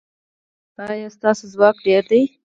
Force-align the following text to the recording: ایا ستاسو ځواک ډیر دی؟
ایا 0.89 1.09
ستاسو 1.15 1.43
ځواک 1.53 1.75
ډیر 1.85 2.03
دی؟ 2.11 2.21